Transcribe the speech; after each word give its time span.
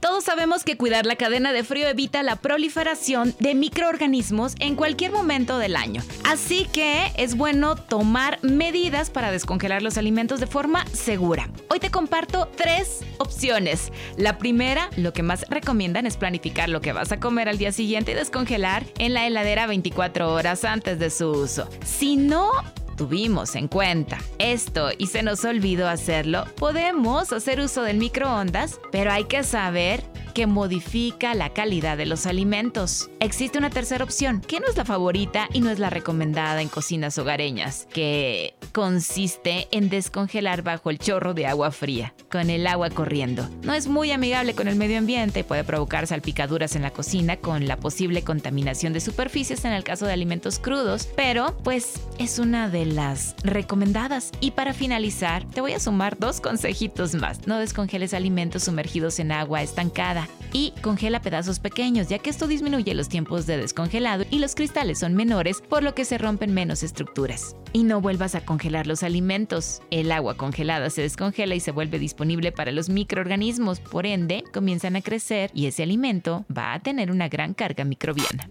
Todos 0.00 0.22
sabemos 0.22 0.62
que 0.62 0.76
cuidar 0.76 1.06
la 1.06 1.16
cadena 1.16 1.52
de 1.52 1.64
frío 1.64 1.88
evita 1.88 2.22
la 2.22 2.36
proliferación 2.36 3.34
de 3.40 3.56
microorganismos 3.56 4.54
en 4.60 4.76
cualquier 4.76 5.10
momento 5.10 5.58
del 5.58 5.74
año. 5.74 6.02
Así 6.22 6.66
que 6.72 7.10
es 7.16 7.36
bueno 7.36 7.74
tomar 7.74 8.38
medidas 8.42 9.10
para 9.10 9.32
descongelar 9.32 9.82
los 9.82 9.98
alimentos 9.98 10.38
de 10.38 10.46
forma 10.46 10.86
segura. 10.86 11.48
Hoy 11.68 11.80
te 11.80 11.90
comparto 11.90 12.48
tres 12.56 13.00
opciones. 13.18 13.92
La 14.16 14.38
primera, 14.38 14.88
lo 14.96 15.12
que 15.12 15.24
más 15.24 15.44
recomiendan 15.48 16.06
es 16.06 16.16
planificar 16.16 16.68
lo 16.68 16.80
que 16.80 16.92
vas 16.92 17.10
a 17.10 17.18
comer 17.18 17.48
al 17.48 17.58
día 17.58 17.72
siguiente 17.72 18.12
y 18.12 18.14
descongelar 18.14 18.84
en 18.98 19.14
la 19.14 19.26
heladera 19.26 19.66
24 19.66 20.32
horas 20.32 20.64
antes 20.64 21.00
de 21.00 21.10
su 21.10 21.28
uso. 21.28 21.68
Si 21.84 22.16
no 22.16 22.52
tuvimos 22.98 23.54
en 23.54 23.68
cuenta. 23.68 24.18
Esto 24.38 24.90
y 24.98 25.06
se 25.06 25.22
nos 25.22 25.44
olvidó 25.46 25.88
hacerlo, 25.88 26.44
podemos 26.56 27.32
hacer 27.32 27.60
uso 27.60 27.82
del 27.82 27.96
microondas, 27.96 28.78
pero 28.92 29.10
hay 29.10 29.24
que 29.24 29.44
saber 29.44 30.02
que 30.32 30.46
modifica 30.46 31.34
la 31.34 31.52
calidad 31.52 31.96
de 31.96 32.06
los 32.06 32.26
alimentos. 32.26 33.10
Existe 33.20 33.58
una 33.58 33.70
tercera 33.70 34.04
opción, 34.04 34.40
que 34.40 34.60
no 34.60 34.66
es 34.68 34.76
la 34.76 34.84
favorita 34.84 35.48
y 35.52 35.60
no 35.60 35.70
es 35.70 35.78
la 35.78 35.90
recomendada 35.90 36.62
en 36.62 36.68
cocinas 36.68 37.18
hogareñas, 37.18 37.86
que 37.92 38.54
consiste 38.72 39.68
en 39.70 39.88
descongelar 39.88 40.62
bajo 40.62 40.90
el 40.90 40.98
chorro 40.98 41.34
de 41.34 41.46
agua 41.46 41.70
fría, 41.70 42.14
con 42.30 42.50
el 42.50 42.66
agua 42.66 42.90
corriendo. 42.90 43.48
No 43.62 43.74
es 43.74 43.86
muy 43.86 44.10
amigable 44.10 44.54
con 44.54 44.68
el 44.68 44.76
medio 44.76 44.98
ambiente, 44.98 45.44
puede 45.44 45.64
provocar 45.64 46.06
salpicaduras 46.06 46.76
en 46.76 46.82
la 46.82 46.90
cocina 46.90 47.36
con 47.36 47.66
la 47.66 47.76
posible 47.76 48.22
contaminación 48.22 48.92
de 48.92 49.00
superficies 49.00 49.64
en 49.64 49.72
el 49.72 49.84
caso 49.84 50.06
de 50.06 50.12
alimentos 50.12 50.58
crudos, 50.58 51.08
pero 51.16 51.56
pues 51.64 51.94
es 52.18 52.38
una 52.38 52.68
de 52.68 52.86
las 52.86 53.34
recomendadas. 53.42 54.32
Y 54.40 54.52
para 54.52 54.74
finalizar, 54.74 55.44
te 55.44 55.60
voy 55.60 55.72
a 55.72 55.80
sumar 55.80 56.18
dos 56.18 56.40
consejitos 56.40 57.14
más. 57.14 57.46
No 57.46 57.58
descongeles 57.58 58.14
alimentos 58.14 58.64
sumergidos 58.64 59.18
en 59.18 59.32
agua 59.32 59.62
estancada 59.62 60.17
y 60.52 60.72
congela 60.82 61.20
pedazos 61.20 61.58
pequeños, 61.58 62.08
ya 62.08 62.18
que 62.18 62.30
esto 62.30 62.46
disminuye 62.46 62.94
los 62.94 63.08
tiempos 63.08 63.46
de 63.46 63.56
descongelado 63.56 64.24
y 64.30 64.38
los 64.38 64.54
cristales 64.54 64.98
son 64.98 65.14
menores, 65.14 65.62
por 65.68 65.82
lo 65.82 65.94
que 65.94 66.04
se 66.04 66.18
rompen 66.18 66.54
menos 66.54 66.82
estructuras. 66.82 67.56
Y 67.72 67.84
no 67.84 68.00
vuelvas 68.00 68.34
a 68.34 68.40
congelar 68.40 68.86
los 68.86 69.02
alimentos. 69.02 69.82
El 69.90 70.10
agua 70.12 70.36
congelada 70.36 70.90
se 70.90 71.02
descongela 71.02 71.54
y 71.54 71.60
se 71.60 71.70
vuelve 71.70 71.98
disponible 71.98 72.52
para 72.52 72.72
los 72.72 72.88
microorganismos, 72.88 73.80
por 73.80 74.06
ende, 74.06 74.44
comienzan 74.52 74.96
a 74.96 75.02
crecer 75.02 75.50
y 75.54 75.66
ese 75.66 75.82
alimento 75.82 76.46
va 76.56 76.72
a 76.72 76.80
tener 76.80 77.10
una 77.10 77.28
gran 77.28 77.54
carga 77.54 77.84
microbiana. 77.84 78.48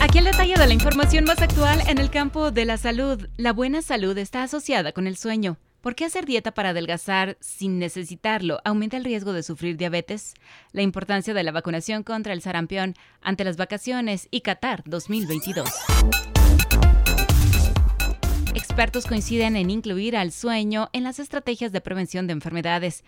Aquí 0.00 0.18
el 0.18 0.24
detalle 0.24 0.54
de 0.54 0.66
la 0.66 0.74
información 0.74 1.24
más 1.24 1.40
actual 1.40 1.80
en 1.88 1.98
el 1.98 2.10
campo 2.10 2.50
de 2.50 2.66
la 2.66 2.76
salud. 2.76 3.26
La 3.36 3.52
buena 3.52 3.80
salud 3.80 4.16
está 4.18 4.42
asociada 4.42 4.92
con 4.92 5.06
el 5.06 5.16
sueño. 5.16 5.56
¿Por 5.84 5.94
qué 5.94 6.06
hacer 6.06 6.24
dieta 6.24 6.54
para 6.54 6.70
adelgazar 6.70 7.36
sin 7.40 7.78
necesitarlo 7.78 8.58
aumenta 8.64 8.96
el 8.96 9.04
riesgo 9.04 9.34
de 9.34 9.42
sufrir 9.42 9.76
diabetes? 9.76 10.32
La 10.72 10.80
importancia 10.80 11.34
de 11.34 11.42
la 11.42 11.52
vacunación 11.52 12.04
contra 12.04 12.32
el 12.32 12.40
sarampión 12.40 12.94
ante 13.20 13.44
las 13.44 13.58
vacaciones 13.58 14.26
y 14.30 14.40
Qatar 14.40 14.82
2022. 14.86 15.68
Expertos 18.54 19.04
coinciden 19.04 19.56
en 19.56 19.68
incluir 19.68 20.16
al 20.16 20.32
sueño 20.32 20.88
en 20.94 21.04
las 21.04 21.18
estrategias 21.18 21.70
de 21.70 21.82
prevención 21.82 22.26
de 22.26 22.32
enfermedades. 22.32 23.04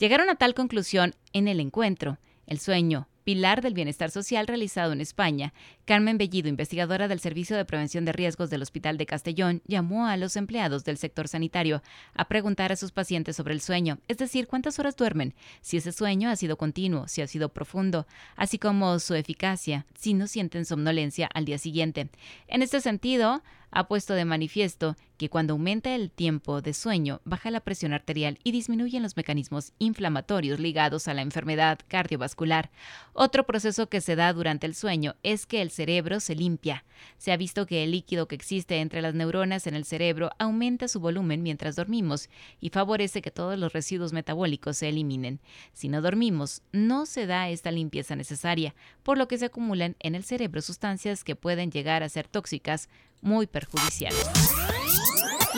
Llegaron 0.00 0.28
a 0.28 0.34
tal 0.34 0.54
conclusión 0.54 1.14
en 1.32 1.46
el 1.46 1.60
encuentro. 1.60 2.18
El 2.48 2.58
sueño, 2.58 3.06
pilar 3.26 3.60
del 3.60 3.74
bienestar 3.74 4.12
social 4.12 4.46
realizado 4.46 4.92
en 4.92 5.00
España, 5.00 5.52
Carmen 5.84 6.16
Bellido, 6.16 6.48
investigadora 6.48 7.08
del 7.08 7.18
Servicio 7.18 7.56
de 7.56 7.64
Prevención 7.64 8.04
de 8.04 8.12
Riesgos 8.12 8.50
del 8.50 8.62
Hospital 8.62 8.98
de 8.98 9.06
Castellón, 9.06 9.62
llamó 9.66 10.06
a 10.06 10.16
los 10.16 10.36
empleados 10.36 10.84
del 10.84 10.96
sector 10.96 11.26
sanitario 11.26 11.82
a 12.14 12.28
preguntar 12.28 12.70
a 12.70 12.76
sus 12.76 12.92
pacientes 12.92 13.34
sobre 13.34 13.52
el 13.52 13.60
sueño, 13.60 13.98
es 14.06 14.18
decir, 14.18 14.46
cuántas 14.46 14.78
horas 14.78 14.94
duermen, 14.94 15.34
si 15.60 15.76
ese 15.76 15.90
sueño 15.90 16.30
ha 16.30 16.36
sido 16.36 16.56
continuo, 16.56 17.08
si 17.08 17.20
ha 17.20 17.26
sido 17.26 17.48
profundo, 17.48 18.06
así 18.36 18.60
como 18.60 18.96
su 19.00 19.14
eficacia, 19.14 19.86
si 19.98 20.14
no 20.14 20.28
sienten 20.28 20.64
somnolencia 20.64 21.28
al 21.34 21.46
día 21.46 21.58
siguiente. 21.58 22.08
En 22.46 22.62
este 22.62 22.80
sentido, 22.80 23.42
ha 23.76 23.88
puesto 23.88 24.14
de 24.14 24.24
manifiesto 24.24 24.96
que 25.18 25.28
cuando 25.28 25.52
aumenta 25.52 25.94
el 25.94 26.10
tiempo 26.10 26.62
de 26.62 26.72
sueño, 26.72 27.20
baja 27.24 27.50
la 27.50 27.60
presión 27.60 27.92
arterial 27.92 28.38
y 28.42 28.52
disminuyen 28.52 29.02
los 29.02 29.16
mecanismos 29.16 29.72
inflamatorios 29.78 30.58
ligados 30.60 31.08
a 31.08 31.14
la 31.14 31.20
enfermedad 31.20 31.78
cardiovascular. 31.86 32.70
Otro 33.12 33.44
proceso 33.44 33.88
que 33.88 34.00
se 34.00 34.16
da 34.16 34.32
durante 34.32 34.66
el 34.66 34.74
sueño 34.74 35.14
es 35.22 35.44
que 35.44 35.60
el 35.60 35.70
cerebro 35.70 36.20
se 36.20 36.34
limpia. 36.34 36.84
Se 37.18 37.32
ha 37.32 37.36
visto 37.36 37.66
que 37.66 37.84
el 37.84 37.90
líquido 37.90 38.28
que 38.28 38.34
existe 38.34 38.76
entre 38.76 39.02
las 39.02 39.14
neuronas 39.14 39.66
en 39.66 39.74
el 39.74 39.84
cerebro 39.84 40.30
aumenta 40.38 40.88
su 40.88 40.98
volumen 40.98 41.42
mientras 41.42 41.76
dormimos 41.76 42.30
y 42.60 42.70
favorece 42.70 43.20
que 43.20 43.30
todos 43.30 43.58
los 43.58 43.74
residuos 43.74 44.14
metabólicos 44.14 44.78
se 44.78 44.88
eliminen. 44.88 45.40
Si 45.74 45.88
no 45.88 46.00
dormimos, 46.00 46.62
no 46.72 47.04
se 47.04 47.26
da 47.26 47.50
esta 47.50 47.70
limpieza 47.70 48.16
necesaria, 48.16 48.74
por 49.02 49.18
lo 49.18 49.28
que 49.28 49.36
se 49.36 49.46
acumulan 49.46 49.96
en 50.00 50.14
el 50.14 50.24
cerebro 50.24 50.62
sustancias 50.62 51.24
que 51.24 51.36
pueden 51.36 51.70
llegar 51.70 52.02
a 52.02 52.08
ser 52.08 52.26
tóxicas 52.26 52.88
muy 53.20 53.46
perjudiciales. 53.46 54.26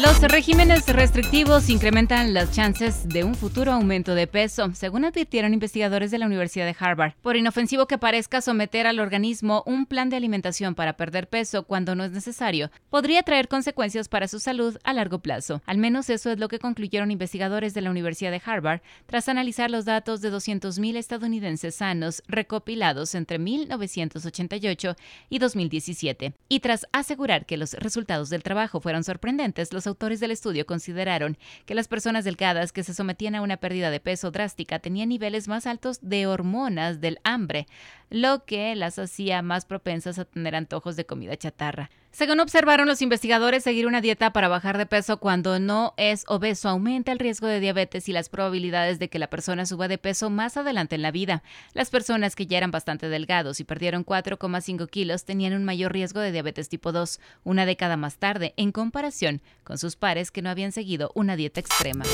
Los 0.00 0.20
regímenes 0.22 0.86
restrictivos 0.86 1.68
incrementan 1.68 2.32
las 2.32 2.52
chances 2.52 3.08
de 3.08 3.24
un 3.24 3.34
futuro 3.34 3.72
aumento 3.72 4.14
de 4.14 4.28
peso, 4.28 4.72
según 4.72 5.04
advirtieron 5.04 5.54
investigadores 5.54 6.12
de 6.12 6.18
la 6.18 6.26
Universidad 6.26 6.66
de 6.66 6.76
Harvard. 6.78 7.14
Por 7.20 7.36
inofensivo 7.36 7.88
que 7.88 7.98
parezca 7.98 8.40
someter 8.40 8.86
al 8.86 9.00
organismo 9.00 9.64
un 9.66 9.86
plan 9.86 10.08
de 10.08 10.14
alimentación 10.14 10.76
para 10.76 10.92
perder 10.92 11.28
peso 11.28 11.64
cuando 11.64 11.96
no 11.96 12.04
es 12.04 12.12
necesario, 12.12 12.70
podría 12.90 13.24
traer 13.24 13.48
consecuencias 13.48 14.08
para 14.08 14.28
su 14.28 14.38
salud 14.38 14.78
a 14.84 14.92
largo 14.92 15.18
plazo. 15.18 15.62
Al 15.66 15.78
menos 15.78 16.10
eso 16.10 16.30
es 16.30 16.38
lo 16.38 16.46
que 16.46 16.60
concluyeron 16.60 17.10
investigadores 17.10 17.74
de 17.74 17.80
la 17.80 17.90
Universidad 17.90 18.30
de 18.30 18.42
Harvard 18.44 18.82
tras 19.06 19.28
analizar 19.28 19.68
los 19.68 19.84
datos 19.84 20.20
de 20.20 20.32
200.000 20.32 20.96
estadounidenses 20.96 21.74
sanos 21.74 22.22
recopilados 22.28 23.16
entre 23.16 23.40
1988 23.40 24.94
y 25.28 25.40
2017. 25.40 26.34
Y 26.48 26.60
tras 26.60 26.86
asegurar 26.92 27.46
que 27.46 27.56
los 27.56 27.72
resultados 27.74 28.30
del 28.30 28.44
trabajo 28.44 28.78
fueron 28.80 29.02
sorprendentes, 29.02 29.72
los 29.72 29.87
autores 29.88 30.20
del 30.20 30.30
estudio 30.30 30.66
consideraron 30.66 31.36
que 31.66 31.74
las 31.74 31.88
personas 31.88 32.24
delgadas 32.24 32.72
que 32.72 32.84
se 32.84 32.94
sometían 32.94 33.34
a 33.34 33.42
una 33.42 33.56
pérdida 33.56 33.90
de 33.90 34.00
peso 34.00 34.30
drástica 34.30 34.78
tenían 34.78 35.08
niveles 35.08 35.48
más 35.48 35.66
altos 35.66 35.98
de 36.02 36.26
hormonas 36.26 37.00
del 37.00 37.18
hambre, 37.24 37.66
lo 38.10 38.44
que 38.44 38.74
las 38.76 38.98
hacía 38.98 39.42
más 39.42 39.64
propensas 39.64 40.18
a 40.18 40.24
tener 40.24 40.54
antojos 40.54 40.96
de 40.96 41.06
comida 41.06 41.36
chatarra. 41.36 41.90
Según 42.10 42.40
observaron 42.40 42.88
los 42.88 43.02
investigadores, 43.02 43.62
seguir 43.62 43.86
una 43.86 44.00
dieta 44.00 44.32
para 44.32 44.48
bajar 44.48 44.76
de 44.78 44.86
peso 44.86 45.18
cuando 45.18 45.60
no 45.60 45.94
es 45.96 46.24
obeso 46.26 46.68
aumenta 46.68 47.12
el 47.12 47.18
riesgo 47.18 47.46
de 47.46 47.60
diabetes 47.60 48.08
y 48.08 48.12
las 48.12 48.28
probabilidades 48.28 48.98
de 48.98 49.08
que 49.08 49.18
la 49.18 49.28
persona 49.28 49.66
suba 49.66 49.88
de 49.88 49.98
peso 49.98 50.30
más 50.30 50.56
adelante 50.56 50.96
en 50.96 51.02
la 51.02 51.10
vida. 51.10 51.42
Las 51.74 51.90
personas 51.90 52.34
que 52.34 52.46
ya 52.46 52.58
eran 52.58 52.70
bastante 52.70 53.08
delgados 53.08 53.60
y 53.60 53.64
perdieron 53.64 54.04
4,5 54.04 54.88
kilos 54.88 55.24
tenían 55.24 55.52
un 55.52 55.64
mayor 55.64 55.92
riesgo 55.92 56.20
de 56.20 56.32
diabetes 56.32 56.68
tipo 56.68 56.92
2 56.92 57.20
una 57.44 57.66
década 57.66 57.96
más 57.96 58.16
tarde 58.16 58.54
en 58.56 58.72
comparación 58.72 59.40
con 59.62 59.78
sus 59.78 59.96
pares 59.96 60.30
que 60.30 60.42
no 60.42 60.50
habían 60.50 60.72
seguido 60.72 61.12
una 61.14 61.36
dieta 61.36 61.60
extrema. 61.60 62.04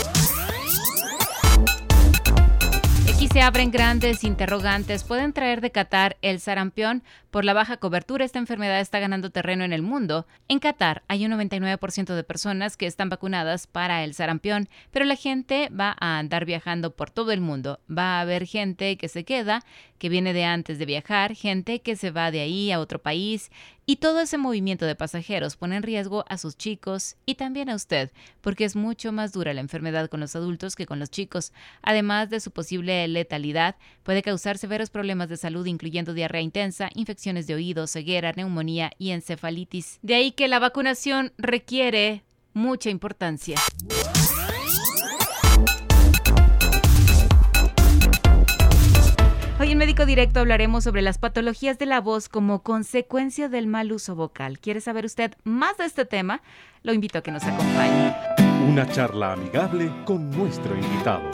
Se 3.32 3.42
abren 3.42 3.72
grandes 3.72 4.22
interrogantes. 4.22 5.02
¿Pueden 5.02 5.32
traer 5.32 5.60
de 5.60 5.72
Qatar 5.72 6.16
el 6.22 6.38
sarampión? 6.38 7.02
Por 7.32 7.44
la 7.44 7.52
baja 7.52 7.78
cobertura, 7.78 8.24
esta 8.24 8.38
enfermedad 8.38 8.78
está 8.78 9.00
ganando 9.00 9.30
terreno 9.30 9.64
en 9.64 9.72
el 9.72 9.82
mundo. 9.82 10.24
En 10.46 10.60
Qatar 10.60 11.02
hay 11.08 11.26
un 11.26 11.32
99% 11.32 12.14
de 12.14 12.22
personas 12.22 12.76
que 12.76 12.86
están 12.86 13.08
vacunadas 13.08 13.66
para 13.66 14.04
el 14.04 14.14
sarampión, 14.14 14.68
pero 14.92 15.04
la 15.04 15.16
gente 15.16 15.68
va 15.68 15.96
a 15.98 16.18
andar 16.18 16.44
viajando 16.44 16.94
por 16.94 17.10
todo 17.10 17.32
el 17.32 17.40
mundo. 17.40 17.80
Va 17.90 18.18
a 18.18 18.20
haber 18.20 18.46
gente 18.46 18.96
que 18.96 19.08
se 19.08 19.24
queda, 19.24 19.64
que 19.98 20.08
viene 20.08 20.32
de 20.32 20.44
antes 20.44 20.78
de 20.78 20.86
viajar, 20.86 21.34
gente 21.34 21.80
que 21.80 21.96
se 21.96 22.12
va 22.12 22.30
de 22.30 22.40
ahí 22.40 22.70
a 22.70 22.78
otro 22.78 23.00
país, 23.00 23.50
y 23.86 23.96
todo 23.96 24.20
ese 24.20 24.38
movimiento 24.38 24.86
de 24.86 24.94
pasajeros 24.94 25.56
pone 25.56 25.76
en 25.76 25.82
riesgo 25.82 26.24
a 26.28 26.38
sus 26.38 26.56
chicos 26.56 27.16
y 27.26 27.34
también 27.34 27.68
a 27.68 27.74
usted, 27.74 28.10
porque 28.40 28.64
es 28.64 28.76
mucho 28.76 29.12
más 29.12 29.32
dura 29.32 29.54
la 29.54 29.60
enfermedad 29.60 30.08
con 30.08 30.20
los 30.20 30.34
adultos 30.36 30.76
que 30.76 30.86
con 30.86 30.98
los 30.98 31.10
chicos. 31.10 31.52
Además 31.82 32.30
de 32.30 32.40
su 32.40 32.50
posible 32.50 33.06
letalidad, 33.08 33.76
puede 34.02 34.22
causar 34.22 34.58
severos 34.58 34.90
problemas 34.90 35.28
de 35.28 35.36
salud, 35.36 35.66
incluyendo 35.66 36.14
diarrea 36.14 36.40
intensa, 36.42 36.90
infecciones 36.94 37.46
de 37.46 37.54
oído, 37.54 37.86
ceguera, 37.86 38.32
neumonía 38.32 38.92
y 38.98 39.10
encefalitis. 39.10 39.98
De 40.02 40.14
ahí 40.14 40.32
que 40.32 40.48
la 40.48 40.58
vacunación 40.58 41.32
requiere 41.38 42.22
mucha 42.54 42.90
importancia. 42.90 43.58
En 49.74 49.78
Médico 49.78 50.06
Directo 50.06 50.38
hablaremos 50.38 50.84
sobre 50.84 51.02
las 51.02 51.18
patologías 51.18 51.80
de 51.80 51.86
la 51.86 52.00
voz 52.00 52.28
como 52.28 52.62
consecuencia 52.62 53.48
del 53.48 53.66
mal 53.66 53.90
uso 53.90 54.14
vocal. 54.14 54.60
¿Quiere 54.60 54.80
saber 54.80 55.04
usted 55.04 55.34
más 55.42 55.76
de 55.78 55.84
este 55.84 56.04
tema? 56.04 56.42
Lo 56.84 56.92
invito 56.92 57.18
a 57.18 57.22
que 57.22 57.32
nos 57.32 57.42
acompañe. 57.42 58.14
Una 58.70 58.88
charla 58.88 59.32
amigable 59.32 59.90
con 60.04 60.30
nuestro 60.30 60.76
invitado. 60.76 61.28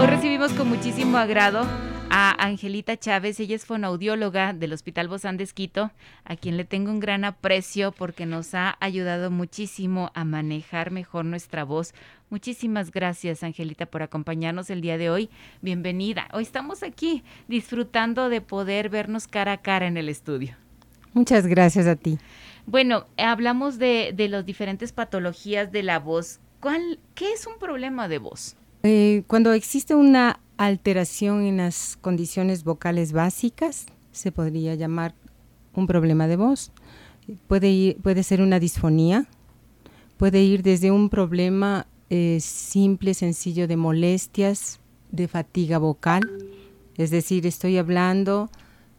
Hoy 0.00 0.08
recibimos 0.08 0.52
con 0.54 0.70
muchísimo 0.70 1.18
agrado 1.18 1.68
a 2.10 2.34
Angelita 2.44 2.96
Chávez. 2.96 3.38
Ella 3.38 3.54
es 3.54 3.64
fonoaudióloga 3.64 4.54
del 4.54 4.72
Hospital 4.72 5.06
Bozán 5.06 5.36
de 5.36 5.44
Esquito, 5.44 5.92
a 6.24 6.34
quien 6.34 6.56
le 6.56 6.64
tengo 6.64 6.90
un 6.90 6.98
gran 6.98 7.24
aprecio 7.24 7.92
porque 7.92 8.26
nos 8.26 8.54
ha 8.54 8.76
ayudado 8.80 9.30
muchísimo 9.30 10.10
a 10.14 10.24
manejar 10.24 10.90
mejor 10.90 11.26
nuestra 11.26 11.62
voz. 11.62 11.94
Muchísimas 12.34 12.90
gracias, 12.90 13.44
Angelita, 13.44 13.86
por 13.86 14.02
acompañarnos 14.02 14.68
el 14.68 14.80
día 14.80 14.98
de 14.98 15.08
hoy. 15.08 15.30
Bienvenida. 15.62 16.26
Hoy 16.32 16.42
estamos 16.42 16.82
aquí 16.82 17.22
disfrutando 17.46 18.28
de 18.28 18.40
poder 18.40 18.88
vernos 18.88 19.28
cara 19.28 19.52
a 19.52 19.62
cara 19.62 19.86
en 19.86 19.96
el 19.96 20.08
estudio. 20.08 20.56
Muchas 21.12 21.46
gracias 21.46 21.86
a 21.86 21.94
ti. 21.94 22.18
Bueno, 22.66 23.06
hablamos 23.16 23.78
de, 23.78 24.12
de 24.16 24.28
las 24.28 24.44
diferentes 24.44 24.90
patologías 24.90 25.70
de 25.70 25.84
la 25.84 26.00
voz. 26.00 26.40
¿Cuál, 26.58 26.98
¿Qué 27.14 27.32
es 27.32 27.46
un 27.46 27.56
problema 27.60 28.08
de 28.08 28.18
voz? 28.18 28.56
Eh, 28.82 29.22
cuando 29.28 29.52
existe 29.52 29.94
una 29.94 30.40
alteración 30.56 31.44
en 31.44 31.58
las 31.58 31.96
condiciones 32.00 32.64
vocales 32.64 33.12
básicas, 33.12 33.86
se 34.10 34.32
podría 34.32 34.74
llamar 34.74 35.14
un 35.72 35.86
problema 35.86 36.26
de 36.26 36.34
voz. 36.34 36.72
Puede, 37.46 37.70
ir, 37.70 37.96
puede 37.98 38.24
ser 38.24 38.42
una 38.42 38.58
disfonía, 38.58 39.28
puede 40.16 40.42
ir 40.42 40.64
desde 40.64 40.90
un 40.90 41.10
problema 41.10 41.86
eh, 42.10 42.38
simple, 42.40 43.14
sencillo 43.14 43.66
de 43.68 43.76
molestias, 43.76 44.80
de 45.10 45.28
fatiga 45.28 45.78
vocal, 45.78 46.22
es 46.96 47.10
decir, 47.10 47.46
estoy 47.46 47.78
hablando 47.78 48.50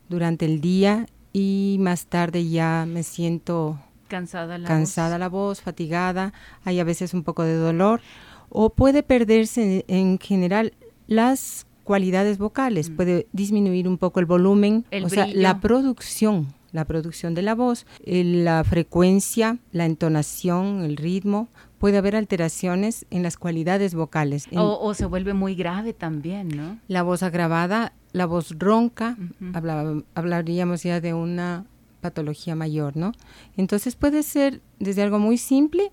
durante 0.10 0.46
el 0.46 0.62
día 0.62 1.08
y 1.34 1.78
más 1.80 2.06
tarde 2.08 2.48
ya 2.48 2.86
me 2.88 3.04
siento 3.04 3.80
cansada 4.08 4.58
la 4.58 4.68
cansada 4.68 5.10
voz. 5.16 5.20
la 5.20 5.30
voz, 5.30 5.62
fatigada, 5.62 6.34
hay 6.64 6.80
a 6.80 6.84
veces 6.84 7.14
un 7.14 7.24
poco 7.24 7.44
de 7.44 7.56
dolor 7.56 8.02
o 8.50 8.70
puede 8.70 9.04
perderse 9.04 9.84
en, 9.88 9.96
en 9.96 10.20
general 10.20 10.74
las 11.08 11.66
cualidades 11.84 12.38
vocales, 12.38 12.90
Mm. 12.90 12.96
puede 12.96 13.28
disminuir 13.32 13.88
un 13.88 13.98
poco 13.98 14.20
el 14.20 14.26
volumen, 14.26 14.86
El 14.92 15.06
o 15.06 15.10
sea, 15.10 15.28
la 15.28 15.60
producción, 15.60 16.54
la 16.72 16.86
producción 16.86 17.34
de 17.36 17.42
la 17.44 17.56
voz, 17.56 17.86
eh, 18.06 18.24
la 18.24 18.64
frecuencia, 18.64 19.58
la 19.72 19.86
entonación, 19.86 20.84
el 20.84 20.98
ritmo, 20.98 21.48
puede 21.86 22.00
haber 22.00 22.16
alteraciones 22.16 23.06
en 23.12 23.22
las 23.22 23.38
cualidades 23.38 23.94
vocales. 23.94 24.48
En 24.50 24.58
O, 24.58 24.80
o 24.80 24.94
se 24.96 25.06
vuelve 25.06 25.36
muy 25.36 25.54
grave 25.54 25.94
también, 25.94 26.48
¿no? 26.48 26.80
la 26.88 27.04
voz 27.04 27.22
agravada, 27.22 27.94
la 28.12 28.26
voz 28.26 28.56
ronca, 28.58 29.16
hablaba- 29.54 30.02
hablaríamos 30.16 30.82
ya 30.82 31.00
de 31.00 31.14
una 31.14 31.66
patología 32.02 32.56
mayor, 32.56 32.98
¿no? 32.98 33.12
Entonces 33.56 33.96
puede 33.96 34.24
ser 34.24 34.62
desde 34.80 35.04
algo 35.04 35.20
muy 35.20 35.38
simple, 35.38 35.92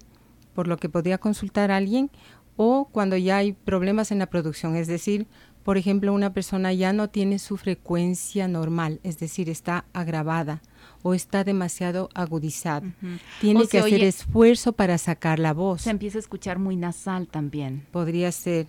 por 0.55 0.67
lo 0.67 0.79
que 0.79 0.89
podría 0.89 1.19
consultar 1.19 1.71
a 1.71 1.77
alguien, 1.77 2.11
o 2.57 2.89
cuando 2.91 3.19
ya 3.19 3.37
hay 3.37 3.53
problemas 3.53 4.13
en 4.13 4.19
la 4.19 4.27
producción, 4.31 4.77
es 4.77 4.87
decir, 4.87 5.27
por 5.63 5.77
ejemplo, 5.77 6.15
una 6.15 6.33
persona 6.33 6.73
ya 6.73 6.95
no 6.95 7.11
tiene 7.11 7.39
su 7.39 7.59
frecuencia 7.59 8.49
normal, 8.49 8.99
es 9.03 9.19
decir, 9.19 9.51
está 9.51 9.85
agravada 9.93 10.63
o 11.03 11.15
está 11.15 11.45
demasiado 11.45 12.09
agudizada. 12.15 12.87
Ujú. 12.87 13.17
Tiene 13.41 13.61
O 13.63 13.69
que 13.69 13.79
hacer 13.79 13.95
oye- 13.95 14.09
esfuerzo 14.09 14.73
para 14.73 14.99
sacar 14.99 15.39
la 15.39 15.53
voz 15.53 15.83
Se 15.83 15.91
empieza 15.91 16.19
a 16.19 16.21
escuchar 16.21 16.59
muy 16.59 16.77
nasal 16.77 17.27
también. 17.29 17.87
podría 17.91 18.31
ser 18.33 18.67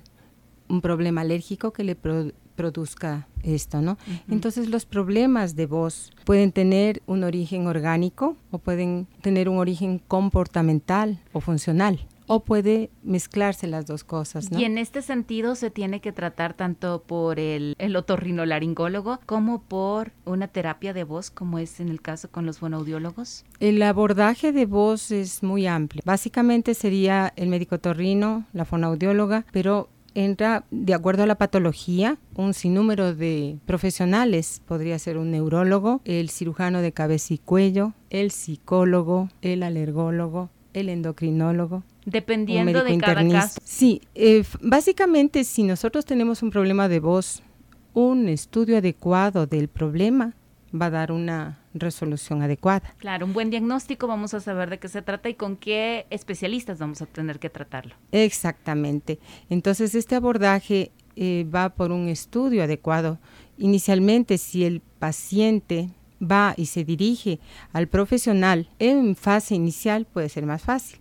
un 0.69 0.81
problema 0.81 1.21
alérgico 1.21 1.71
que 1.74 1.83
le 1.83 1.95
pro- 1.95 2.31
produzca 2.56 3.27
esto, 3.41 3.81
¿no? 3.81 3.97
Entonces 4.30 4.69
los 4.69 4.85
problemas 4.85 5.56
de 5.56 5.65
voz 5.65 6.12
pueden 6.24 6.51
tener 6.51 7.01
un 7.07 7.24
origen 7.24 7.65
orgánico 7.68 8.38
o 8.51 8.59
pueden 8.59 9.07
tener 9.21 9.50
un 9.50 9.57
origen 9.57 10.00
comportamental 10.07 11.19
o 11.33 11.39
funcional 11.41 12.07
o 12.27 12.43
puede 12.43 12.89
mezclarse 13.03 13.67
las 13.67 13.85
dos 13.85 14.03
cosas, 14.03 14.51
¿no? 14.51 14.59
Y 14.59 14.65
en 14.65 14.77
este 14.77 15.01
sentido 15.01 15.55
se 15.55 15.69
tiene 15.69 16.01
que 16.01 16.11
tratar 16.11 16.53
tanto 16.53 17.03
por 17.03 17.39
el, 17.39 17.75
el 17.77 17.95
otorrinolaringólogo 17.95 19.19
como 19.25 19.61
por 19.61 20.11
una 20.25 20.47
terapia 20.47 20.93
de 20.93 21.03
voz, 21.03 21.31
como 21.31 21.59
es 21.59 21.79
en 21.79 21.89
el 21.89 22.01
caso 22.01 22.29
con 22.29 22.45
los 22.45 22.59
fonoaudiólogos. 22.59 23.45
El 23.59 23.81
abordaje 23.81 24.51
de 24.51 24.65
voz 24.65 25.11
es 25.11 25.43
muy 25.43 25.67
amplio. 25.67 26.01
Básicamente 26.05 26.73
sería 26.73 27.33
el 27.35 27.49
médico 27.49 27.79
torrino, 27.79 28.45
la 28.53 28.65
fonoaudióloga, 28.65 29.45
pero 29.51 29.89
entra 30.15 30.65
de 30.71 30.93
acuerdo 30.93 31.23
a 31.23 31.27
la 31.27 31.35
patología 31.35 32.17
un 32.35 32.53
sinnúmero 32.53 33.15
de 33.15 33.57
profesionales. 33.65 34.61
Podría 34.65 34.99
ser 34.99 35.17
un 35.17 35.31
neurólogo, 35.31 36.01
el 36.05 36.29
cirujano 36.29 36.81
de 36.81 36.91
cabeza 36.91 37.33
y 37.33 37.37
cuello, 37.37 37.93
el 38.09 38.31
psicólogo, 38.31 39.29
el 39.41 39.63
alergólogo, 39.63 40.49
el 40.73 40.89
endocrinólogo. 40.89 41.77
un 41.77 41.83
Dependiendo 42.05 42.71
médico 42.71 42.83
de 42.83 42.97
cada 42.99 43.21
internista. 43.21 43.41
caso. 43.41 43.61
Sí, 43.63 44.01
eh, 44.15 44.43
básicamente 44.61 45.43
si 45.43 45.63
nosotros 45.63 46.05
tenemos 46.05 46.43
un 46.43 46.49
problema 46.49 46.87
de 46.89 46.99
voz, 46.99 47.41
un 47.93 48.27
estudio 48.27 48.77
adecuado 48.77 49.45
del 49.45 49.67
problema 49.67 50.33
va 50.73 50.87
a 50.87 50.89
dar 50.89 51.11
una 51.11 51.59
resolución 51.73 52.41
adecuada. 52.41 52.95
Claro, 52.97 53.25
un 53.25 53.33
buen 53.33 53.49
diagnóstico, 53.49 54.07
vamos 54.07 54.33
a 54.33 54.39
saber 54.39 54.69
de 54.69 54.79
qué 54.79 54.87
se 54.87 55.01
trata 55.01 55.29
y 55.29 55.35
con 55.35 55.55
qué 55.55 56.07
especialistas 56.09 56.79
vamos 56.79 57.01
a 57.01 57.05
tener 57.05 57.39
que 57.39 57.49
tratarlo. 57.49 57.95
Exactamente. 58.11 59.19
Entonces, 59.49 59.93
este 59.95 60.15
abordaje 60.15 60.91
eh, 61.15 61.45
va 61.53 61.69
por 61.69 61.91
un 61.91 62.07
estudio 62.07 62.63
adecuado. 62.63 63.19
Inicialmente, 63.57 64.37
si 64.39 64.65
el 64.65 64.81
paciente 64.81 65.89
va 66.23 66.53
y 66.57 66.67
se 66.67 66.83
dirige 66.83 67.39
al 67.71 67.87
profesional 67.87 68.69
en 68.79 69.15
fase 69.15 69.55
inicial, 69.55 70.05
puede 70.05 70.29
ser 70.29 70.45
más 70.45 70.61
fácil. 70.61 70.99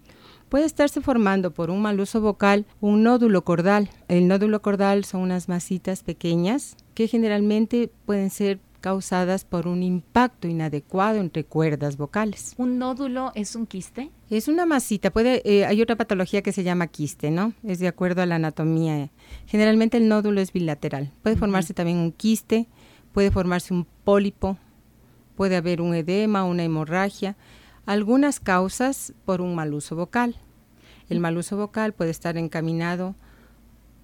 Puede 0.48 0.66
estarse 0.66 1.00
formando 1.00 1.52
por 1.52 1.70
un 1.70 1.80
mal 1.80 1.98
uso 1.98 2.20
vocal 2.20 2.66
un 2.82 3.02
nódulo 3.02 3.42
cordal. 3.42 3.88
El 4.08 4.28
nódulo 4.28 4.60
cordal 4.60 5.06
son 5.06 5.22
unas 5.22 5.48
masitas 5.48 6.02
pequeñas 6.02 6.76
que 6.94 7.08
generalmente 7.08 7.90
pueden 8.04 8.28
ser 8.28 8.60
causadas 8.82 9.46
por 9.46 9.66
un 9.66 9.82
impacto 9.82 10.48
inadecuado 10.48 11.20
entre 11.20 11.44
cuerdas 11.44 11.96
vocales. 11.96 12.52
¿Un 12.58 12.78
nódulo 12.78 13.32
es 13.34 13.56
un 13.56 13.64
quiste? 13.64 14.10
Es 14.28 14.48
una 14.48 14.66
masita, 14.66 15.10
puede, 15.10 15.40
eh, 15.46 15.64
hay 15.64 15.80
otra 15.80 15.96
patología 15.96 16.42
que 16.42 16.52
se 16.52 16.64
llama 16.64 16.88
quiste, 16.88 17.30
¿no? 17.30 17.54
Es 17.62 17.78
de 17.78 17.88
acuerdo 17.88 18.20
a 18.20 18.26
la 18.26 18.34
anatomía. 18.34 19.08
Generalmente 19.46 19.96
el 19.96 20.08
nódulo 20.08 20.42
es 20.42 20.52
bilateral. 20.52 21.12
Puede 21.22 21.36
formarse 21.36 21.72
también 21.72 21.96
un 21.96 22.12
quiste, 22.12 22.66
puede 23.12 23.30
formarse 23.30 23.72
un 23.72 23.86
pólipo, 24.04 24.58
puede 25.36 25.56
haber 25.56 25.80
un 25.80 25.94
edema, 25.94 26.44
una 26.44 26.64
hemorragia. 26.64 27.36
Algunas 27.86 28.40
causas 28.40 29.12
por 29.24 29.40
un 29.40 29.54
mal 29.54 29.74
uso 29.74 29.96
vocal. 29.96 30.36
El 31.08 31.20
mal 31.20 31.36
uso 31.36 31.56
vocal 31.56 31.92
puede 31.92 32.10
estar 32.10 32.36
encaminado 32.36 33.14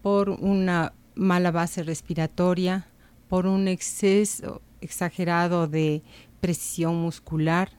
por 0.02 0.30
una 0.30 0.92
mala 1.14 1.50
base 1.50 1.82
respiratoria, 1.82 2.86
por 3.28 3.46
un 3.46 3.68
exceso 3.68 4.62
exagerado 4.80 5.66
de 5.66 6.02
presión 6.40 6.96
muscular, 6.96 7.70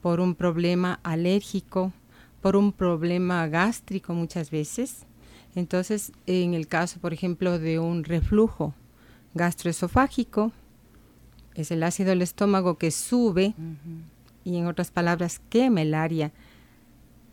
por 0.00 0.20
un 0.20 0.34
problema 0.34 1.00
alérgico, 1.02 1.92
por 2.40 2.56
un 2.56 2.72
problema 2.72 3.46
gástrico 3.48 4.14
muchas 4.14 4.50
veces. 4.50 5.06
Entonces, 5.54 6.12
en 6.26 6.54
el 6.54 6.68
caso, 6.68 7.00
por 7.00 7.12
ejemplo, 7.12 7.58
de 7.58 7.78
un 7.78 8.04
reflujo 8.04 8.74
gastroesofágico, 9.34 10.52
es 11.54 11.70
el 11.70 11.82
ácido 11.82 12.10
del 12.10 12.22
estómago 12.22 12.78
que 12.78 12.90
sube 12.90 13.54
y 14.44 14.56
en 14.56 14.66
otras 14.66 14.90
palabras 14.90 15.40
quema 15.48 15.82
el 15.82 15.94
área 15.94 16.32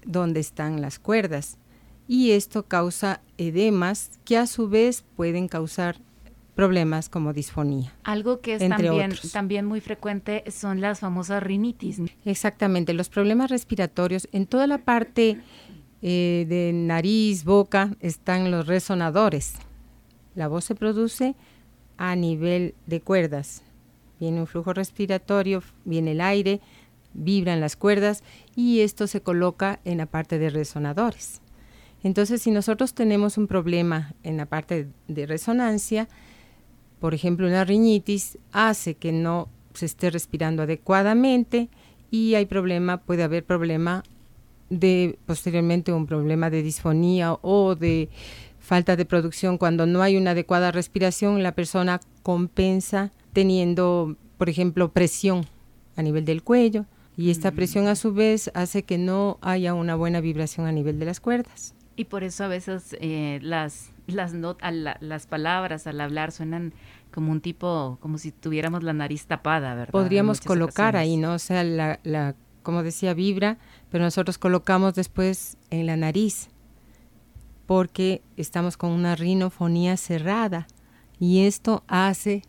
donde 0.05 0.39
están 0.39 0.81
las 0.81 0.99
cuerdas. 0.99 1.57
Y 2.07 2.31
esto 2.31 2.63
causa 2.63 3.21
edemas 3.37 4.11
que 4.23 4.37
a 4.37 4.47
su 4.47 4.69
vez 4.69 5.03
pueden 5.15 5.47
causar 5.47 5.97
problemas 6.55 7.07
como 7.07 7.33
disfonía. 7.33 7.93
Algo 8.03 8.41
que 8.41 8.55
es 8.55 8.61
Entre 8.61 8.87
también, 8.87 9.11
otros. 9.11 9.31
también 9.31 9.65
muy 9.65 9.79
frecuente 9.79 10.43
son 10.49 10.81
las 10.81 10.99
famosas 10.99 11.43
rinitis. 11.43 12.01
Exactamente, 12.25 12.93
los 12.93 13.09
problemas 13.09 13.51
respiratorios 13.51 14.27
en 14.31 14.47
toda 14.47 14.65
la 14.65 14.79
parte 14.79 15.39
eh, 16.01 16.45
de 16.49 16.71
nariz, 16.73 17.43
boca, 17.43 17.95
están 17.99 18.49
los 18.49 18.65
resonadores. 18.65 19.53
La 20.33 20.47
voz 20.47 20.65
se 20.65 20.73
produce 20.73 21.35
a 21.97 22.15
nivel 22.15 22.73
de 22.87 23.01
cuerdas. 23.01 23.63
Viene 24.19 24.39
un 24.39 24.47
flujo 24.47 24.73
respiratorio, 24.73 25.63
viene 25.85 26.11
el 26.11 26.21
aire, 26.21 26.61
vibran 27.13 27.59
las 27.59 27.75
cuerdas 27.75 28.23
y 28.55 28.81
esto 28.81 29.07
se 29.07 29.21
coloca 29.21 29.79
en 29.85 29.97
la 29.97 30.05
parte 30.05 30.39
de 30.39 30.49
resonadores. 30.49 31.41
Entonces, 32.03 32.41
si 32.41 32.51
nosotros 32.51 32.93
tenemos 32.93 33.37
un 33.37 33.47
problema 33.47 34.13
en 34.23 34.37
la 34.37 34.45
parte 34.45 34.87
de 35.07 35.25
resonancia, 35.25 36.07
por 36.99 37.13
ejemplo, 37.13 37.47
una 37.47 37.65
rinitis 37.65 38.37
hace 38.51 38.95
que 38.95 39.11
no 39.11 39.49
se 39.73 39.85
esté 39.85 40.09
respirando 40.09 40.63
adecuadamente 40.63 41.69
y 42.09 42.35
hay 42.35 42.45
problema, 42.45 42.97
puede 42.97 43.23
haber 43.23 43.43
problema 43.43 44.03
de 44.69 45.17
posteriormente 45.25 45.93
un 45.93 46.07
problema 46.07 46.49
de 46.49 46.61
disfonía 46.61 47.33
o 47.41 47.75
de 47.75 48.09
falta 48.59 48.95
de 48.95 49.05
producción, 49.05 49.57
cuando 49.57 49.85
no 49.85 50.01
hay 50.01 50.17
una 50.17 50.31
adecuada 50.31 50.71
respiración, 50.71 51.41
la 51.41 51.53
persona 51.53 52.01
compensa 52.21 53.11
teniendo, 53.37 54.15
por 54.39 54.49
ejemplo, 54.49 54.91
presión 54.91 55.45
a 55.95 56.01
nivel 56.01 56.25
del 56.25 56.41
cuello 56.41 56.87
y 57.15 57.29
esta 57.29 57.51
presión 57.51 57.85
a 57.85 57.93
su 57.95 58.11
vez 58.11 58.49
hace 58.55 58.81
que 58.81 58.97
no 58.97 59.37
haya 59.41 59.75
una 59.75 59.93
buena 59.93 60.21
vibración 60.21 60.65
a 60.65 60.71
nivel 60.71 60.97
de 60.97 61.05
las 61.05 61.19
cuerdas. 61.19 61.75
Y 61.95 62.05
por 62.05 62.23
eso 62.23 62.45
a 62.45 62.47
veces 62.47 62.97
eh, 62.99 63.37
las, 63.43 63.91
las, 64.07 64.33
las 64.33 65.27
palabras 65.27 65.85
al 65.85 66.01
hablar 66.01 66.31
suenan 66.31 66.73
como 67.13 67.31
un 67.31 67.39
tipo, 67.39 67.99
como 68.01 68.17
si 68.17 68.31
tuviéramos 68.31 68.81
la 68.81 68.93
nariz 68.93 69.27
tapada, 69.27 69.75
¿verdad? 69.75 69.91
Podríamos 69.91 70.41
colocar 70.41 70.97
ahí, 70.97 71.15
¿no? 71.15 71.33
O 71.33 71.39
sea, 71.39 71.63
la, 71.63 71.99
la, 72.01 72.33
como 72.63 72.81
decía, 72.81 73.13
vibra, 73.13 73.59
pero 73.91 74.03
nosotros 74.03 74.39
colocamos 74.39 74.95
después 74.95 75.57
en 75.69 75.85
la 75.85 75.95
nariz, 75.95 76.49
porque 77.67 78.23
estamos 78.35 78.77
con 78.77 78.89
una 78.89 79.15
rinofonía 79.15 79.95
cerrada 79.95 80.65
y 81.19 81.45
esto 81.45 81.83
hace 81.87 82.41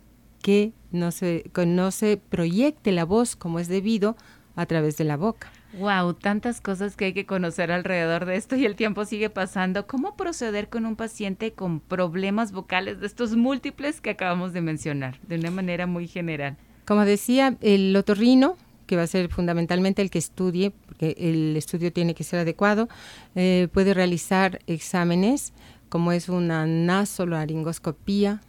que 0.49 0.73
no 0.93 1.11
se, 1.11 1.45
que 1.53 1.67
no 1.67 1.91
se 1.91 2.17
proyecte 2.17 2.91
la 2.91 3.05
voz 3.05 3.37
como 3.37 3.59
es 3.59 3.69
debido 3.69 4.17
a 4.57 4.65
través 4.65 4.97
de 4.97 5.05
la 5.05 5.19
boca. 5.19 5.53
Wow, 5.79 6.15
tantas 6.15 6.63
cosas 6.63 6.97
que 6.97 7.05
hay 7.05 7.13
que 7.13 7.27
conocer 7.27 7.71
alrededor 7.71 8.25
de 8.25 8.37
esto 8.37 8.57
y 8.57 8.65
el 8.65 8.75
tiempo 8.75 9.05
sigue 9.05 9.29
pasando. 9.29 9.87
¿Cómo 9.87 10.17
proceder 10.17 10.71
con 10.71 10.87
un 10.87 10.97
paciente 10.97 11.53
con 11.53 11.81
problemas 11.81 12.53
vocales 12.53 12.99
de 12.99 13.07
estos 13.07 13.37
múltiples 13.37 14.01
que 14.01 14.09
acabamos 14.09 14.55
de 14.55 14.63
mencionar, 14.63 15.21
de 15.21 15.37
una 15.37 15.51
manera 15.51 15.87
muy 15.87 16.09
general? 16.09 16.57
Como 16.87 17.05
decía, 17.05 17.59
el 17.61 17.95
otorrino, 17.95 18.57
que 18.87 18.97
va 18.97 19.03
a 19.03 19.07
ser 19.07 19.29
fundamentalmente 19.29 20.01
el 20.01 20.09
que 20.09 20.19
estudie, 20.19 20.71
porque 20.71 21.15
el 21.19 21.59
estudio 21.59 21.93
tiene 21.93 22.15
que 22.15 22.25
ser 22.25 22.39
adecuado, 22.39 22.89
eh, 23.35 23.69
puede 23.71 23.93
realizar 23.93 24.61
exámenes 24.67 25.53
como 25.91 26.11
es 26.13 26.31
una 26.31 26.65
nasolaringoscopía 26.67 28.41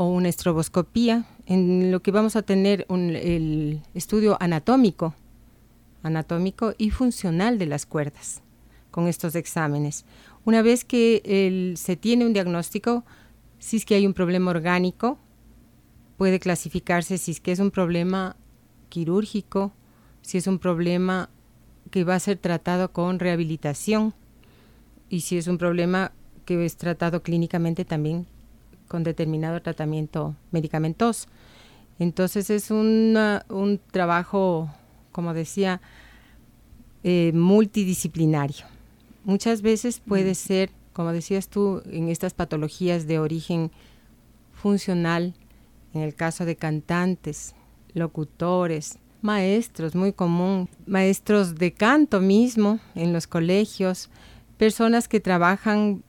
o 0.00 0.06
una 0.06 0.30
estroboscopía, 0.30 1.26
en 1.44 1.92
lo 1.92 2.00
que 2.00 2.10
vamos 2.10 2.34
a 2.34 2.40
tener 2.40 2.86
un, 2.88 3.10
el 3.10 3.82
estudio 3.92 4.38
anatómico 4.40 5.14
anatómico 6.02 6.72
y 6.78 6.88
funcional 6.88 7.58
de 7.58 7.66
las 7.66 7.84
cuerdas 7.84 8.40
con 8.90 9.08
estos 9.08 9.34
exámenes. 9.34 10.06
Una 10.46 10.62
vez 10.62 10.86
que 10.86 11.74
se 11.76 11.96
tiene 11.96 12.24
un 12.24 12.32
diagnóstico, 12.32 13.04
si 13.58 13.76
es 13.76 13.84
que 13.84 13.94
hay 13.94 14.06
un 14.06 14.14
problema 14.14 14.52
orgánico, 14.52 15.18
puede 16.16 16.40
clasificarse 16.40 17.18
si 17.18 17.32
es 17.32 17.40
que 17.40 17.52
es 17.52 17.58
un 17.58 17.70
problema 17.70 18.36
quirúrgico, 18.88 19.70
si 20.22 20.38
es 20.38 20.46
un 20.46 20.58
problema 20.58 21.28
que 21.90 22.04
va 22.04 22.14
a 22.14 22.20
ser 22.20 22.38
tratado 22.38 22.90
con 22.90 23.18
rehabilitación 23.18 24.14
y 25.10 25.20
si 25.20 25.36
es 25.36 25.46
un 25.46 25.58
problema 25.58 26.12
que 26.46 26.64
es 26.64 26.78
tratado 26.78 27.22
clínicamente 27.22 27.84
también 27.84 28.26
con 28.90 29.04
determinado 29.04 29.62
tratamiento 29.62 30.34
medicamentoso. 30.50 31.28
Entonces 32.00 32.50
es 32.50 32.70
un 32.70 33.80
trabajo 33.92 34.68
como 35.12 35.34
decía, 35.34 35.80
eh, 37.02 37.32
multidisciplinario. 37.34 38.66
Muchas 39.24 39.62
veces 39.62 40.00
puede 40.00 40.34
ser, 40.34 40.70
como 40.92 41.12
decías 41.12 41.48
tú, 41.48 41.82
en 41.90 42.08
estas 42.08 42.34
patologías 42.34 43.06
de 43.06 43.18
origen 43.18 43.70
funcional, 44.52 45.34
en 45.92 46.02
el 46.02 46.14
caso 46.14 46.44
de 46.44 46.56
cantantes, 46.56 47.54
locutores, 47.94 48.98
maestros, 49.22 49.94
muy 49.94 50.12
común, 50.12 50.68
maestros 50.86 51.56
de 51.56 51.72
canto 51.72 52.20
mismo 52.20 52.78
en 52.94 53.12
los 53.12 53.26
colegios, 53.26 54.08
personas 54.56 55.08
que 55.08 55.20
trabajan 55.20 56.02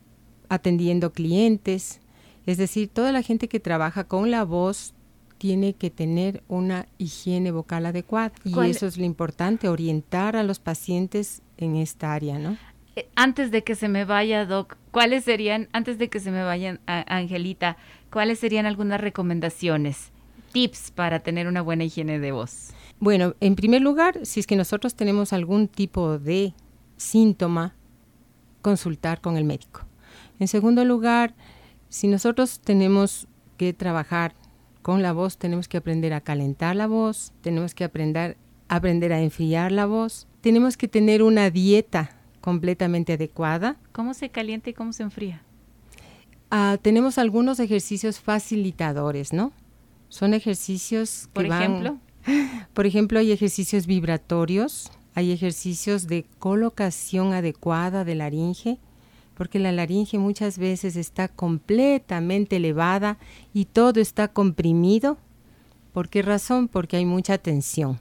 atendiendo 0.48 1.12
clientes, 1.12 2.00
es 2.46 2.58
decir, 2.58 2.90
toda 2.90 3.12
la 3.12 3.22
gente 3.22 3.48
que 3.48 3.60
trabaja 3.60 4.04
con 4.04 4.32
la 4.32 4.44
voz 4.44 4.94
tiene 5.38 5.74
que 5.74 5.90
tener 5.90 6.44
una 6.48 6.86
higiene 6.98 7.52
vocal 7.52 7.86
adecuada. 7.88 8.32
Y 8.44 8.60
eso 8.70 8.86
es 8.86 8.98
lo 8.98 9.06
importante, 9.06 9.70
orientar 9.70 10.36
a 10.36 10.44
los 10.44 10.60
pacientes 10.60 11.42
en 11.58 11.76
esta 11.76 12.14
área, 12.14 12.38
¿no? 12.38 12.58
Eh, 12.96 13.08
antes 13.16 13.52
de 13.52 13.64
que 13.64 13.76
se 13.76 13.88
me 13.88 14.06
vaya, 14.06 14.46
Doc, 14.46 14.78
¿cuáles 14.92 15.24
serían, 15.24 15.70
antes 15.72 15.98
de 15.98 16.10
que 16.10 16.20
se 16.20 16.30
me 16.30 16.44
vayan, 16.44 16.80
Angelita, 16.86 17.78
cuáles 18.12 18.40
serían 18.40 18.66
algunas 18.66 19.02
recomendaciones, 19.02 20.12
tips 20.52 20.92
para 20.92 21.22
tener 21.22 21.48
una 21.48 21.62
buena 21.62 21.86
higiene 21.86 22.20
de 22.20 22.32
voz? 22.32 22.72
Bueno, 23.00 23.34
en 23.40 23.56
primer 23.56 23.82
lugar, 23.82 24.20
si 24.26 24.40
es 24.40 24.46
que 24.46 24.56
nosotros 24.56 24.94
tenemos 24.94 25.34
algún 25.34 25.68
tipo 25.68 26.20
de 26.20 26.54
síntoma, 26.98 27.74
consultar 28.62 29.22
con 29.22 29.38
el 29.38 29.44
médico. 29.44 29.88
En 30.40 30.48
segundo 30.48 30.86
lugar, 30.86 31.34
si 31.92 32.08
nosotros 32.08 32.62
tenemos 32.62 33.28
que 33.58 33.74
trabajar 33.74 34.34
con 34.82 35.04
la 35.04 35.12
voz 35.12 35.38
tenemos 35.38 35.68
que 35.68 35.78
aprender 35.78 36.14
a 36.14 36.22
calentar 36.22 36.76
la 36.76 36.88
voz, 36.88 37.34
tenemos 37.42 37.76
que 37.76 37.84
aprender, 37.84 38.38
aprender 38.70 39.14
a 39.14 39.22
enfriar 39.22 39.72
la 39.72 39.86
voz, 39.86 40.26
tenemos 40.40 40.78
que 40.78 40.88
tener 40.88 41.22
una 41.22 41.50
dieta 41.50 42.18
completamente 42.40 43.14
adecuada. 43.14 43.78
¿Cómo 43.92 44.14
se 44.14 44.30
calienta 44.30 44.70
y 44.70 44.74
cómo 44.74 44.94
se 44.94 45.04
enfría? 45.04 45.44
Ah, 46.50 46.78
tenemos 46.82 47.18
algunos 47.18 47.60
ejercicios 47.60 48.20
facilitadores, 48.20 49.34
¿no? 49.34 49.52
Son 50.08 50.34
ejercicios 50.34 51.28
que 51.28 51.34
Por 51.34 51.46
ejemplo. 51.46 52.00
por 52.74 52.86
ejemplo, 52.86 53.20
hay 53.20 53.34
ejercicios 53.34 53.86
vibratorios, 53.86 54.92
hay 55.14 55.34
ejercicios 55.34 56.08
de 56.08 56.26
colocación 56.40 57.34
adecuada 57.34 58.06
de 58.06 58.16
laringe, 58.16 58.80
porque 59.36 59.60
la 59.60 59.72
laringe 59.72 60.18
muchas 60.18 60.58
veces 60.58 60.96
está 60.96 61.28
completamente 61.28 62.58
elevada 62.58 63.18
y 63.54 63.66
todo 63.66 64.00
está 64.00 64.28
comprimido. 64.28 65.18
¿Por 65.94 66.10
qué 66.10 66.22
razón? 66.22 66.68
Porque 66.68 66.98
hay 66.98 67.06
mucha 67.06 67.38
tensión. 67.38 68.00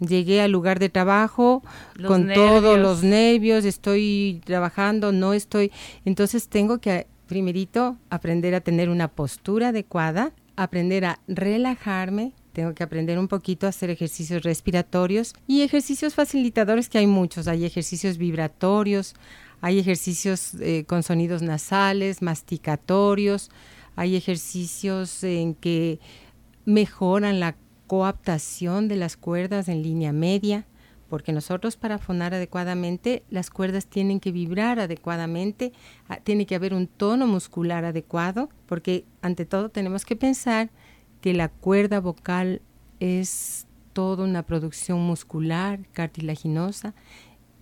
Llegué 0.00 0.40
al 0.40 0.50
lugar 0.50 0.78
de 0.78 0.88
trabajo 0.88 1.62
con 2.06 2.28
todos 2.32 2.78
los 2.78 3.02
nervios, 3.02 3.64
estoy 3.64 4.40
trabajando, 4.44 5.12
no 5.12 5.32
estoy. 5.32 5.70
Entonces 6.04 6.48
tengo 6.48 6.78
que, 6.78 7.06
primerito, 7.26 7.96
aprender 8.10 8.54
a 8.54 8.60
tener 8.60 8.88
una 8.88 9.08
postura 9.08 9.68
adecuada, 9.68 10.32
aprender 10.56 11.04
a 11.04 11.20
relajarme, 11.28 12.32
tengo 12.52 12.72
que 12.72 12.84
aprender 12.84 13.18
un 13.18 13.28
poquito 13.28 13.66
a 13.66 13.70
hacer 13.70 13.90
ejercicios 13.90 14.42
respiratorios 14.42 15.34
y 15.46 15.62
ejercicios 15.62 16.14
facilitadores 16.14 16.88
que 16.88 16.98
hay 16.98 17.06
muchos. 17.06 17.48
Hay 17.48 17.64
ejercicios 17.64 18.16
vibratorios, 18.16 19.14
hay 19.64 19.78
ejercicios 19.78 20.52
eh, 20.60 20.84
con 20.86 21.02
sonidos 21.02 21.40
nasales, 21.40 22.20
masticatorios, 22.20 23.50
hay 23.96 24.14
ejercicios 24.14 25.24
en 25.24 25.54
que 25.54 26.00
mejoran 26.66 27.40
la 27.40 27.56
coaptación 27.86 28.88
de 28.88 28.96
las 28.96 29.16
cuerdas 29.16 29.70
en 29.70 29.82
línea 29.82 30.12
media, 30.12 30.66
porque 31.08 31.32
nosotros 31.32 31.76
para 31.76 31.96
fonar 31.96 32.34
adecuadamente 32.34 33.22
las 33.30 33.48
cuerdas 33.48 33.86
tienen 33.86 34.20
que 34.20 34.32
vibrar 34.32 34.80
adecuadamente, 34.80 35.72
ah, 36.10 36.18
tiene 36.22 36.44
que 36.44 36.56
haber 36.56 36.74
un 36.74 36.86
tono 36.86 37.26
muscular 37.26 37.86
adecuado, 37.86 38.50
porque 38.66 39.06
ante 39.22 39.46
todo 39.46 39.70
tenemos 39.70 40.04
que 40.04 40.14
pensar 40.14 40.68
que 41.22 41.32
la 41.32 41.48
cuerda 41.48 42.00
vocal 42.00 42.60
es 43.00 43.66
toda 43.94 44.24
una 44.24 44.42
producción 44.42 45.00
muscular, 45.00 45.80
cartilaginosa, 45.94 46.92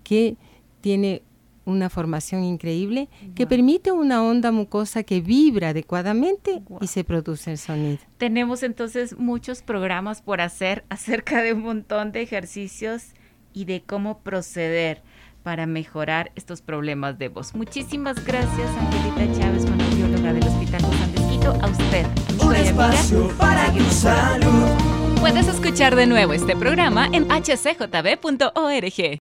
que 0.03 0.37
tiene 0.81 1.23
una 1.65 1.91
formación 1.91 2.45
increíble 2.45 3.09
que 3.35 3.47
permite 3.47 3.93
una 3.93 4.23
onda 4.23 4.51
mucosa 4.53 5.03
que 5.03 5.21
vibra 5.21 5.71
adecuadamente 5.71 6.63
y 6.81 6.87
se 6.87 7.05
produce 7.05 7.53
el 7.53 7.59
sonido. 7.59 7.99
Tenemos 8.19 8.63
entonces 8.63 9.19
muchos 9.19 9.63
programas 9.63 10.23
por 10.23 10.41
hacer 10.41 10.85
acerca 10.91 11.43
de 11.43 11.53
un 11.53 11.63
montón 11.63 12.13
de 12.13 12.23
ejercicios 12.23 13.15
y 13.53 13.65
de 13.65 13.83
cómo 13.83 14.21
proceder 14.21 15.03
para 15.43 15.67
mejorar 15.67 16.31
estos 16.37 16.63
problemas 16.63 17.19
de 17.19 17.29
voz. 17.29 17.55
Muchísimas 17.55 18.25
gracias, 18.25 18.71
Angelita 18.79 19.41
Chávez, 19.41 19.67
fonoaudióloga 19.67 20.33
del 20.33 20.47
Hospital 20.47 20.81
San 20.81 21.63
A 21.63 21.67
usted. 21.69 22.07
Un 22.45 22.55
espacio 22.55 23.29
para 23.37 23.73
tu 23.73 23.85
salud. 23.85 24.93
Puedes 25.21 25.47
escuchar 25.49 25.95
de 25.97 26.07
nuevo 26.07 26.33
este 26.33 26.57
programa 26.57 27.09
en 27.13 27.27
hcjb.org. 27.29 29.22